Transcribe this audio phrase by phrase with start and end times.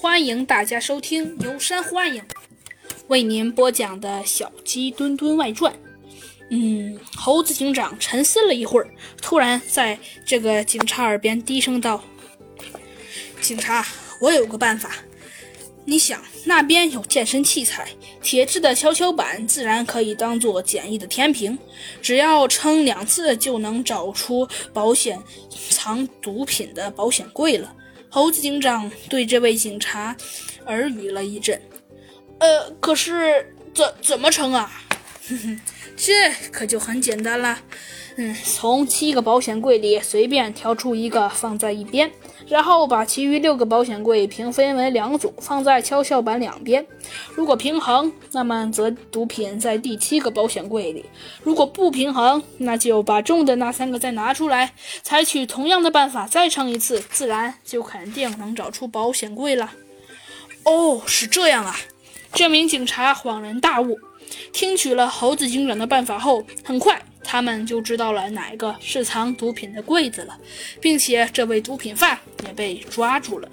[0.00, 2.22] 欢迎大家收听由山欢迎
[3.08, 5.72] 为您播讲的《小鸡墩墩外传》。
[6.50, 8.88] 嗯，猴子警长沉思了一会儿，
[9.20, 12.00] 突然在这个警察耳边低声道
[13.42, 13.84] ：“警察，
[14.20, 14.92] 我有个办法。
[15.84, 17.88] 你想，那边有健身器材，
[18.22, 21.58] 铁质的跷跷板自然可以当做简易的天平，
[22.00, 25.20] 只要称两次就能找出保险
[25.70, 27.74] 藏毒品的保险柜了。”
[28.10, 30.16] 猴子警长对这位警察
[30.66, 31.60] 耳语了一阵。
[32.40, 34.77] 呃，可是怎怎么称啊？
[35.28, 35.60] 哼哼，
[35.96, 36.12] 这
[36.50, 37.58] 可就很简单了。
[38.16, 42.10] 嗯，从七个保险柜里随便挑出一个放在一边，
[42.48, 46.84] 然后把其余六个保险柜平分为两组，放在跷跷板两边。
[47.36, 51.04] 如果平衡，那么则毒品在第七个保险柜里；
[51.44, 59.70] 如果不平衡，那就把重的那三个再拿出来，采取同样的办法再称一次，自然就肯定能找出保险柜了。
[60.64, 61.76] 哦，是这样啊！
[62.32, 63.98] 这名警察恍然大悟，
[64.52, 67.00] 听取了猴子警长的办法后，很快。
[67.24, 70.38] 他们就知道了哪个是藏毒品的柜子了，
[70.80, 73.48] 并且这位毒品犯也被抓住了。